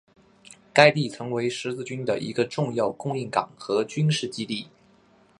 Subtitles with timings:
[0.73, 4.67] 该地曾为十字军的一个重要的供应港和军事基地。